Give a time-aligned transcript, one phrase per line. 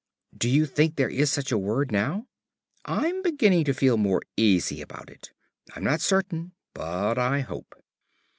[0.35, 2.25] "Do you think there is such a word now?"
[2.85, 5.31] "I'm beginning to feel more easy about it.
[5.75, 7.75] I'm not certain, but I hope."